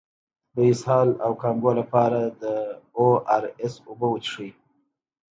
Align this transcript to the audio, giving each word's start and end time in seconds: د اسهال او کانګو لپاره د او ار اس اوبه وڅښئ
د 0.55 0.57
اسهال 0.71 1.09
او 1.25 1.31
کانګو 1.41 1.71
لپاره 1.79 2.21
د 2.41 2.43
او 2.97 3.07
ار 3.35 3.43
اس 3.65 3.73
اوبه 3.87 4.07
وڅښئ 4.09 4.49